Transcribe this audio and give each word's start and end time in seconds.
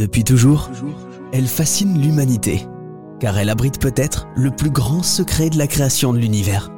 Depuis 0.00 0.24
toujours, 0.24 0.70
elle 1.30 1.46
fascine 1.46 2.00
l'humanité, 2.00 2.66
car 3.20 3.36
elle 3.36 3.50
abrite 3.50 3.78
peut-être 3.78 4.28
le 4.34 4.50
plus 4.50 4.70
grand 4.70 5.02
secret 5.02 5.50
de 5.50 5.58
la 5.58 5.66
création 5.66 6.14
de 6.14 6.18
l'univers. 6.18 6.70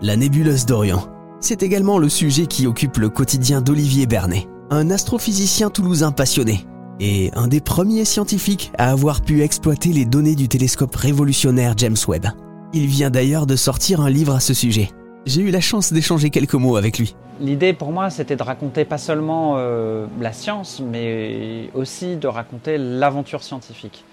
La 0.00 0.16
nébuleuse 0.16 0.64
d'Orion. 0.64 1.06
C'est 1.40 1.62
également 1.62 1.98
le 1.98 2.08
sujet 2.08 2.46
qui 2.46 2.66
occupe 2.66 2.96
le 2.96 3.10
quotidien 3.10 3.60
d'Olivier 3.60 4.06
Bernet, 4.06 4.48
un 4.70 4.90
astrophysicien 4.90 5.68
toulousain 5.68 6.10
passionné 6.10 6.64
et 7.00 7.30
un 7.34 7.48
des 7.48 7.60
premiers 7.60 8.06
scientifiques 8.06 8.72
à 8.78 8.92
avoir 8.92 9.20
pu 9.20 9.42
exploiter 9.42 9.92
les 9.92 10.06
données 10.06 10.34
du 10.34 10.48
télescope 10.48 10.96
révolutionnaire 10.96 11.74
James 11.76 11.98
Webb. 12.08 12.28
Il 12.72 12.86
vient 12.86 13.10
d'ailleurs 13.10 13.46
de 13.46 13.56
sortir 13.56 14.00
un 14.00 14.08
livre 14.08 14.34
à 14.34 14.40
ce 14.40 14.54
sujet. 14.54 14.88
J'ai 15.26 15.40
eu 15.40 15.50
la 15.50 15.60
chance 15.60 15.90
d'échanger 15.90 16.28
quelques 16.28 16.54
mots 16.54 16.76
avec 16.76 16.98
lui. 16.98 17.14
L'idée 17.40 17.72
pour 17.72 17.92
moi, 17.92 18.10
c'était 18.10 18.36
de 18.36 18.42
raconter 18.42 18.84
pas 18.84 18.98
seulement 18.98 19.54
euh, 19.56 20.06
la 20.20 20.34
science, 20.34 20.82
mais 20.84 21.70
aussi 21.72 22.16
de 22.16 22.28
raconter 22.28 22.76
l'aventure 22.76 23.42
scientifique. 23.42 24.04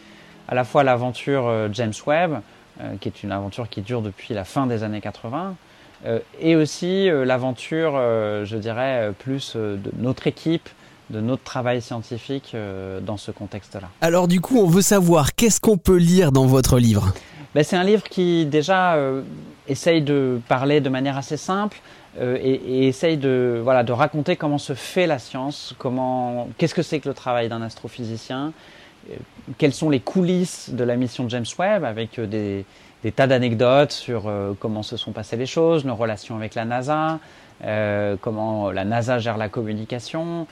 À 0.47 0.55
la 0.55 0.63
fois 0.63 0.83
l'aventure 0.83 1.47
euh, 1.47 1.67
James 1.73 1.93
Webb, 2.07 2.39
euh, 2.79 2.95
qui 3.01 3.09
est 3.09 3.23
une 3.23 3.33
aventure 3.33 3.67
qui 3.67 3.81
dure 3.81 4.01
depuis 4.01 4.33
la 4.33 4.45
fin 4.45 4.67
des 4.67 4.83
années 4.83 5.01
80, 5.01 5.55
et 6.39 6.55
aussi 6.55 7.07
l'aventure, 7.11 7.91
je 7.91 8.57
dirais, 8.57 9.11
plus 9.19 9.55
de 9.55 9.91
notre 9.99 10.25
équipe, 10.25 10.67
de 11.11 11.21
notre 11.21 11.43
travail 11.43 11.79
scientifique 11.79 12.55
dans 13.05 13.17
ce 13.17 13.29
contexte-là. 13.29 13.87
Alors 14.01 14.27
du 14.27 14.41
coup, 14.41 14.57
on 14.57 14.65
veut 14.65 14.81
savoir 14.81 15.35
qu'est-ce 15.35 15.61
qu'on 15.61 15.77
peut 15.77 15.97
lire 15.97 16.31
dans 16.31 16.47
votre 16.47 16.79
livre? 16.79 17.13
Ben, 17.53 17.63
C'est 17.63 17.75
un 17.75 17.83
livre 17.83 18.01
qui 18.01 18.47
déjà 18.47 18.97
essaye 19.71 20.01
de 20.01 20.39
parler 20.47 20.81
de 20.81 20.89
manière 20.89 21.17
assez 21.17 21.37
simple, 21.37 21.79
euh, 22.19 22.37
et, 22.41 22.87
essaye 22.87 23.17
de, 23.17 23.63
raconter 23.91 24.35
comment 24.35 24.57
se 24.57 24.73
fait 24.73 25.07
la 25.07 25.19
science, 25.19 25.73
comment, 25.77 26.49
qu'est-ce 26.57 26.75
que 26.75 26.81
c'est 26.81 26.99
que 26.99 27.07
le 27.07 27.15
travail 27.15 27.47
d'un 27.49 27.61
astrophysicien, 27.61 28.53
quelles 29.57 29.73
sont 29.73 29.89
les 29.89 29.99
coulisses 29.99 30.69
de 30.71 30.83
la 30.83 30.95
mission 30.95 31.27
James 31.29 31.45
Webb 31.57 31.83
avec 31.83 32.19
euh, 32.19 32.27
des, 32.27 33.11
tas 33.11 33.27
d'anecdotes 33.27 33.91
sur 33.91 34.31
comment 34.59 34.83
se 34.83 34.95
sont 34.95 35.11
passées 35.11 35.35
les 35.35 35.47
choses, 35.47 35.85
nos 35.85 35.95
relations 35.95 36.35
avec 36.35 36.53
la 36.53 36.65
NASA, 36.65 37.19
comment 38.21 38.69
la 38.69 38.85
NASA 38.85 39.17
gère 39.17 39.37
la 39.37 39.49
communication. 39.49 40.45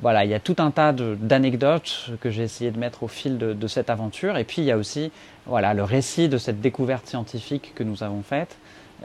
voilà, 0.00 0.24
il 0.24 0.30
y 0.30 0.34
a 0.34 0.38
tout 0.38 0.54
un 0.60 0.70
tas 0.70 0.92
d'anecdotes 0.92 2.10
que 2.20 2.30
j'ai 2.30 2.44
essayé 2.44 2.70
de 2.70 2.78
mettre 2.78 3.02
au 3.02 3.08
fil 3.08 3.36
de, 3.36 3.52
de, 3.52 3.66
cette 3.66 3.90
aventure. 3.90 4.36
Et 4.38 4.44
puis 4.44 4.62
il 4.62 4.66
y 4.66 4.70
a 4.70 4.76
aussi 4.76 5.10
voilà, 5.46 5.74
le 5.74 5.82
récit 5.82 6.28
de 6.28 6.38
cette 6.38 6.60
découverte 6.60 7.08
scientifique 7.08 7.72
que 7.74 7.82
nous 7.82 8.04
avons 8.04 8.22
faite. 8.22 8.58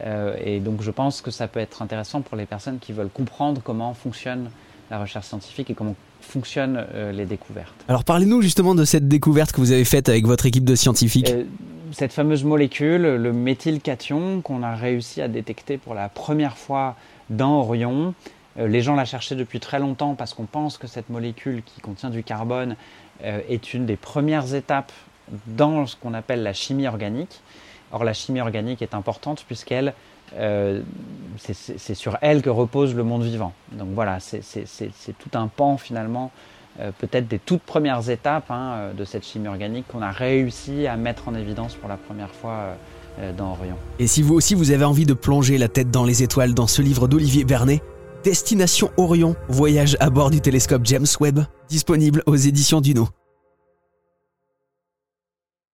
Euh, 0.05 0.35
et 0.43 0.59
donc 0.59 0.81
je 0.81 0.91
pense 0.91 1.21
que 1.21 1.31
ça 1.31 1.47
peut 1.47 1.59
être 1.59 1.81
intéressant 1.81 2.21
pour 2.21 2.37
les 2.37 2.45
personnes 2.45 2.79
qui 2.79 2.93
veulent 2.93 3.09
comprendre 3.09 3.61
comment 3.63 3.93
fonctionne 3.93 4.49
la 4.89 4.99
recherche 4.99 5.27
scientifique 5.27 5.69
et 5.69 5.73
comment 5.73 5.95
fonctionnent 6.21 6.85
euh, 6.93 7.11
les 7.11 7.25
découvertes. 7.25 7.73
Alors 7.87 8.03
parlez-nous 8.03 8.41
justement 8.41 8.75
de 8.75 8.85
cette 8.85 9.07
découverte 9.07 9.51
que 9.51 9.61
vous 9.61 9.71
avez 9.71 9.85
faite 9.85 10.09
avec 10.09 10.25
votre 10.25 10.45
équipe 10.45 10.65
de 10.65 10.75
scientifiques. 10.75 11.29
Euh, 11.29 11.43
cette 11.91 12.13
fameuse 12.13 12.43
molécule, 12.43 13.01
le 13.01 13.33
méthylcation, 13.33 14.41
qu'on 14.41 14.63
a 14.63 14.75
réussi 14.75 15.21
à 15.21 15.27
détecter 15.27 15.77
pour 15.77 15.93
la 15.93 16.09
première 16.09 16.57
fois 16.57 16.95
dans 17.29 17.59
Orion. 17.59 18.13
les 18.57 18.81
gens 18.81 18.95
la 18.95 19.05
cherchaient 19.05 19.35
depuis 19.35 19.61
très 19.61 19.79
longtemps 19.79 20.15
parce 20.15 20.33
qu'on 20.33 20.45
pense 20.45 20.77
que 20.77 20.87
cette 20.87 21.09
molécule 21.09 21.61
qui 21.63 21.79
contient 21.79 22.09
du 22.09 22.23
carbone 22.23 22.75
est 23.23 23.73
une 23.73 23.85
des 23.85 23.95
premières 23.95 24.53
étapes 24.53 24.91
dans 25.45 25.85
ce 25.85 25.95
qu'on 25.95 26.13
appelle 26.13 26.43
la 26.43 26.53
chimie 26.53 26.87
organique. 26.87 27.41
Or, 27.91 28.03
la 28.03 28.13
chimie 28.13 28.41
organique 28.41 28.81
est 28.81 28.93
importante 28.93 29.43
puisqu'elle, 29.47 29.93
euh, 30.35 30.81
c'est 31.37 31.95
sur 31.95 32.17
elle 32.21 32.41
que 32.41 32.49
repose 32.49 32.95
le 32.95 33.03
monde 33.03 33.23
vivant. 33.23 33.53
Donc 33.71 33.89
voilà, 33.93 34.19
c'est 34.19 34.41
tout 35.19 35.37
un 35.37 35.47
pan 35.47 35.77
finalement, 35.77 36.31
euh, 36.79 36.91
peut-être 36.97 37.27
des 37.27 37.39
toutes 37.39 37.61
premières 37.61 38.09
étapes 38.09 38.51
hein, 38.51 38.91
de 38.97 39.05
cette 39.05 39.25
chimie 39.25 39.47
organique 39.47 39.87
qu'on 39.87 40.01
a 40.01 40.11
réussi 40.11 40.87
à 40.87 40.95
mettre 40.97 41.27
en 41.27 41.35
évidence 41.35 41.75
pour 41.75 41.89
la 41.89 41.97
première 41.97 42.31
fois 42.31 42.75
euh, 43.19 43.31
dans 43.35 43.51
Orion. 43.51 43.75
Et 43.97 44.05
si 44.05 44.21
vous 44.21 44.35
aussi 44.35 44.53
vous 44.53 44.71
avez 44.71 44.85
envie 44.85 45.05
de 45.05 45.15
plonger 45.15 45.57
la 45.57 45.67
tête 45.67 45.89
dans 45.89 46.05
les 46.05 46.21
étoiles 46.21 46.53
dans 46.53 46.67
ce 46.67 46.83
livre 46.83 47.07
d'Olivier 47.07 47.45
Bernet, 47.45 47.81
Destination 48.23 48.91
Orion, 48.97 49.35
voyage 49.47 49.97
à 49.99 50.09
bord 50.09 50.29
du 50.29 50.39
télescope 50.41 50.81
James 50.85 51.07
Webb, 51.19 51.39
disponible 51.67 52.21
aux 52.27 52.35
éditions 52.35 52.81
Duno. 52.81 53.07